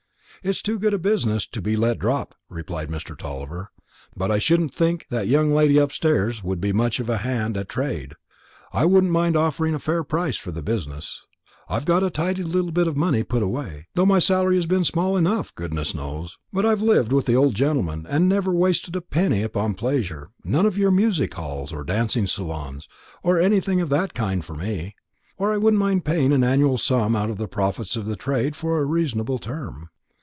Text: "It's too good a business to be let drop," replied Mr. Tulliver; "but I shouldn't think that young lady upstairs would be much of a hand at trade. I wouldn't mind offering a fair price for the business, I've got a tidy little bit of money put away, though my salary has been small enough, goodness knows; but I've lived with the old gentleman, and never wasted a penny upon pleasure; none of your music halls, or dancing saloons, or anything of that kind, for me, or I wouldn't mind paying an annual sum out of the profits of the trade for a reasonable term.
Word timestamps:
"It's 0.43 0.63
too 0.63 0.79
good 0.79 0.95
a 0.95 0.97
business 0.97 1.45
to 1.49 1.61
be 1.61 1.75
let 1.75 1.99
drop," 1.99 2.33
replied 2.49 2.89
Mr. 2.89 3.15
Tulliver; 3.15 3.69
"but 4.17 4.31
I 4.31 4.39
shouldn't 4.39 4.73
think 4.73 5.05
that 5.11 5.27
young 5.27 5.53
lady 5.53 5.77
upstairs 5.77 6.43
would 6.43 6.59
be 6.59 6.73
much 6.73 6.99
of 6.99 7.11
a 7.11 7.17
hand 7.19 7.55
at 7.57 7.69
trade. 7.69 8.15
I 8.73 8.85
wouldn't 8.85 9.13
mind 9.13 9.37
offering 9.37 9.75
a 9.75 9.79
fair 9.79 10.03
price 10.03 10.37
for 10.37 10.51
the 10.51 10.63
business, 10.63 11.27
I've 11.69 11.85
got 11.85 12.01
a 12.01 12.09
tidy 12.09 12.41
little 12.41 12.71
bit 12.71 12.87
of 12.87 12.97
money 12.97 13.21
put 13.21 13.43
away, 13.43 13.85
though 13.93 14.03
my 14.07 14.17
salary 14.17 14.55
has 14.55 14.65
been 14.65 14.83
small 14.83 15.15
enough, 15.15 15.53
goodness 15.53 15.93
knows; 15.93 16.39
but 16.51 16.65
I've 16.65 16.81
lived 16.81 17.13
with 17.13 17.27
the 17.27 17.35
old 17.35 17.53
gentleman, 17.53 18.07
and 18.09 18.27
never 18.27 18.51
wasted 18.51 18.95
a 18.95 19.01
penny 19.01 19.43
upon 19.43 19.75
pleasure; 19.75 20.31
none 20.43 20.65
of 20.65 20.75
your 20.77 20.89
music 20.89 21.35
halls, 21.35 21.71
or 21.71 21.83
dancing 21.83 22.25
saloons, 22.25 22.87
or 23.21 23.39
anything 23.39 23.79
of 23.79 23.89
that 23.89 24.15
kind, 24.15 24.43
for 24.43 24.55
me, 24.55 24.95
or 25.37 25.53
I 25.53 25.57
wouldn't 25.57 25.79
mind 25.79 26.03
paying 26.03 26.31
an 26.33 26.43
annual 26.43 26.79
sum 26.79 27.15
out 27.15 27.29
of 27.29 27.37
the 27.37 27.47
profits 27.47 27.95
of 27.95 28.07
the 28.07 28.15
trade 28.15 28.55
for 28.55 28.79
a 28.79 28.85
reasonable 28.85 29.37
term. 29.37 29.89